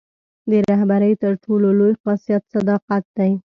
[0.49, 3.31] د رهبرۍ تر ټولو لوی خاصیت صداقت دی.